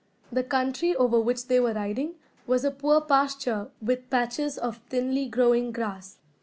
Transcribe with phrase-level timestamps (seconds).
[0.31, 2.15] The country over which they were riding
[2.47, 6.17] was a poor pasture with patches of thinly growing grass.